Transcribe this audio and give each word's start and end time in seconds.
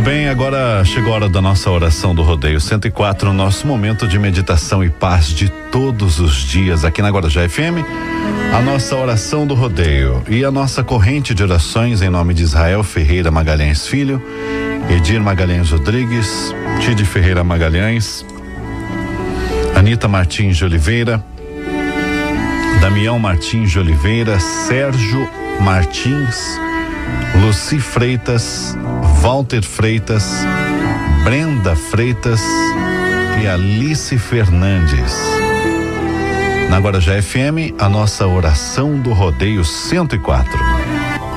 Muito 0.00 0.08
bem, 0.12 0.30
agora 0.30 0.82
chegou 0.82 1.12
a 1.12 1.16
hora 1.16 1.28
da 1.28 1.42
nossa 1.42 1.70
oração 1.70 2.14
do 2.14 2.22
Rodeio 2.22 2.58
104, 2.58 3.28
o 3.28 3.34
nosso 3.34 3.66
momento 3.66 4.08
de 4.08 4.18
meditação 4.18 4.82
e 4.82 4.88
paz 4.88 5.26
de 5.26 5.50
todos 5.70 6.18
os 6.20 6.36
dias 6.36 6.86
aqui 6.86 7.02
na 7.02 7.10
Guarujá 7.10 7.46
FM. 7.46 7.84
A 8.50 8.62
nossa 8.62 8.96
oração 8.96 9.46
do 9.46 9.52
Rodeio 9.52 10.22
e 10.26 10.42
a 10.42 10.50
nossa 10.50 10.82
corrente 10.82 11.34
de 11.34 11.42
orações 11.42 12.00
em 12.00 12.08
nome 12.08 12.32
de 12.32 12.42
Israel 12.42 12.82
Ferreira 12.82 13.30
Magalhães 13.30 13.86
Filho, 13.86 14.22
Edir 14.88 15.20
Magalhães 15.20 15.70
Rodrigues, 15.70 16.54
Tide 16.80 17.04
Ferreira 17.04 17.44
Magalhães, 17.44 18.24
Anita 19.76 20.08
Martins 20.08 20.56
de 20.56 20.64
Oliveira, 20.64 21.22
Damião 22.80 23.18
Martins 23.18 23.70
de 23.70 23.78
Oliveira, 23.78 24.40
Sérgio 24.40 25.28
Martins, 25.60 26.58
Luci 27.42 27.78
Freitas, 27.78 28.74
Walter 29.20 29.62
Freitas, 29.62 30.24
Brenda 31.22 31.76
Freitas 31.76 32.40
e 33.42 33.46
Alice 33.46 34.16
Fernandes. 34.16 35.12
Na 36.70 36.78
Guarujá 36.78 37.20
FM, 37.20 37.76
a 37.78 37.86
nossa 37.86 38.26
oração 38.26 38.98
do 38.98 39.12
Rodeio 39.12 39.62
104. 39.62 40.58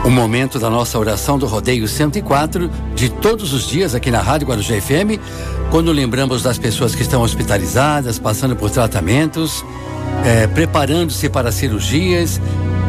O 0.06 0.10
momento 0.10 0.60
da 0.60 0.70
nossa 0.70 0.98
oração 0.98 1.38
do 1.38 1.46
Rodeio 1.46 1.86
104, 1.86 2.72
de 2.96 3.10
todos 3.10 3.52
os 3.52 3.68
dias 3.68 3.94
aqui 3.94 4.10
na 4.10 4.22
Rádio 4.22 4.48
Guarujá 4.48 4.80
FM, 4.80 5.20
quando 5.70 5.92
lembramos 5.92 6.42
das 6.42 6.58
pessoas 6.58 6.96
que 6.96 7.02
estão 7.02 7.22
hospitalizadas, 7.22 8.18
passando 8.18 8.56
por 8.56 8.70
tratamentos, 8.70 9.64
eh, 10.24 10.48
preparando-se 10.48 11.28
para 11.28 11.52
cirurgias, 11.52 12.40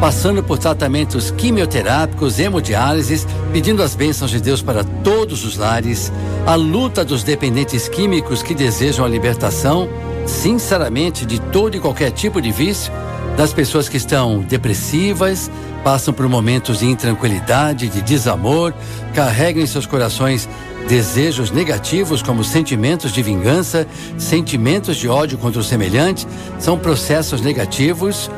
passando 0.05 0.43
por 0.43 0.59
tratamentos 0.59 1.31
quimioterápicos, 1.31 2.39
hemodiálises, 2.39 3.27
pedindo 3.55 3.83
as 3.83 3.95
bênçãos 3.95 4.31
de 4.31 4.39
Deus 4.39 4.61
para 4.61 4.85
todos 4.85 5.47
os 5.47 5.57
lares, 5.57 6.13
a 6.47 6.55
luta 6.55 7.03
dos 7.03 7.23
dependentes 7.23 7.89
químicos 7.89 8.43
que 8.43 8.55
desejam 8.55 9.03
a 9.03 9.09
libertação, 9.09 9.89
sinceramente, 10.27 11.25
de 11.25 11.41
todo 11.41 11.75
e 11.75 11.81
qualquer 11.81 12.11
tipo 12.11 12.39
de 12.43 12.53
vício, 12.53 12.93
das 13.35 13.55
pessoas 13.55 13.89
que 13.89 13.97
estão 13.97 14.41
depressivas, 14.41 15.51
passam 15.83 16.13
por 16.13 16.29
momentos 16.29 16.81
de 16.81 16.87
intranquilidade, 16.87 17.89
de 17.89 18.03
desamor, 18.03 18.75
carregam 19.15 19.63
em 19.63 19.67
seus 19.67 19.87
corações 19.87 20.47
desejos 20.87 21.51
negativos 21.51 22.21
como 22.21 22.45
sentimentos 22.45 23.11
de 23.11 23.23
vingança, 23.23 23.87
sentimentos 24.19 24.99
de 24.99 25.09
ódio 25.09 25.39
contra 25.39 25.63
o 25.63 25.65
semelhante, 25.65 26.27
são 26.59 26.79
processos 26.79 27.41
negativos 27.41 28.31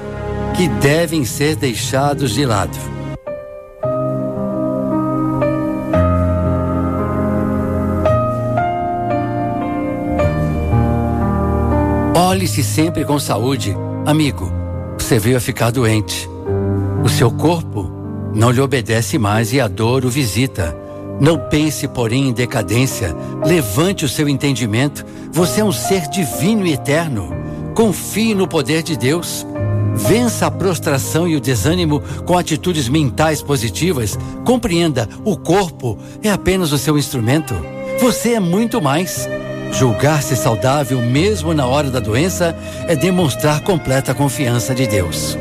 que 0.57 0.69
devem 0.69 1.23
ser 1.25 1.55
deixados 1.55 2.33
de 2.33 2.47
lado. 2.47 2.77
Olhe-se 12.15 12.65
sempre 12.65 13.05
com 13.05 13.19
saúde. 13.19 13.77
Amigo, 14.07 14.51
você 14.99 15.19
veio 15.19 15.37
a 15.37 15.41
ficar 15.41 15.71
doente. 15.71 16.27
O 17.05 17.09
seu 17.09 17.31
corpo 17.31 17.91
não 18.35 18.51
lhe 18.51 18.61
obedece 18.61 19.19
mais 19.19 19.53
e 19.53 19.61
a 19.61 19.69
dor 19.69 20.07
o 20.07 20.09
visita. 20.09 20.75
Não 21.21 21.39
pense, 21.39 21.87
porém, 21.87 22.29
em 22.29 22.33
decadência. 22.33 23.15
Levante 23.45 24.07
o 24.07 24.09
seu 24.09 24.27
entendimento. 24.27 25.05
Você 25.33 25.61
é 25.61 25.65
um 25.65 25.73
ser 25.73 26.09
divino 26.09 26.67
e 26.67 26.73
eterno. 26.73 27.31
Confie 27.75 28.35
no 28.35 28.49
poder 28.49 28.83
de 28.83 28.97
Deus. 28.97 29.47
Vença 29.97 30.47
a 30.47 30.51
prostração 30.51 31.27
e 31.27 31.35
o 31.35 31.41
desânimo 31.41 32.01
com 32.25 32.37
atitudes 32.37 32.89
mentais 32.89 33.43
positivas. 33.43 34.19
Compreenda, 34.45 35.09
o 35.25 35.37
corpo 35.37 35.99
é 36.23 36.31
apenas 36.31 36.71
o 36.71 36.79
seu 36.79 36.99
instrumento. 36.99 37.55
Você 38.01 38.35
é 38.35 38.41
muito 38.41 38.81
mais. 38.81 39.27
Julgar-se 39.73 40.37
saudável 40.37 41.01
mesmo 41.01 41.53
na 41.53 41.67
hora 41.67 41.91
da 41.91 41.99
doença 41.99 42.57
é 42.87 42.95
demonstrar 42.95 43.61
completa 43.63 44.15
confiança 44.15 44.75
de 44.75 44.87
Deus. 44.87 45.37